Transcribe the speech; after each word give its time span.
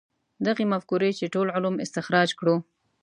دغې 0.45 0.63
مفکورې 0.73 1.11
چې 1.19 1.25
ټول 1.33 1.47
علوم 1.55 1.75
استخراج 1.85 2.29
کړو. 2.39 2.55